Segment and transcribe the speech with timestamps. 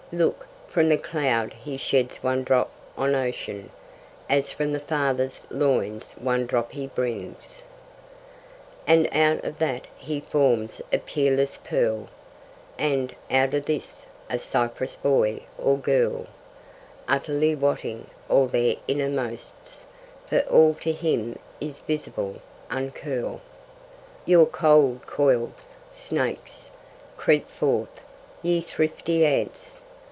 [0.13, 0.45] Look!
[0.67, 3.69] from the cloud He sheds one drop on ocean,
[4.29, 7.61] As from the Father's loins one drop He brings;
[8.85, 12.09] And out of that He forms a peerless pearl,
[12.77, 16.27] And, out of this, a cypress boy or girl;
[17.07, 19.85] Utterly wotting all their innermosts,
[20.27, 22.41] For all to Him is visible!
[22.69, 23.39] Uncurl
[24.25, 26.69] Your cold coils, Snakes!
[27.15, 28.01] Creep forth,
[28.41, 29.77] ye thrifty Ants!